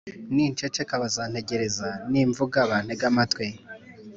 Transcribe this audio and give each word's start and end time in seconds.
Ninceceka 0.35 0.93
bazantegereza, 1.03 1.89
nimvuga 2.11 2.57
bantege 2.69 3.05
amatwi; 3.11 3.45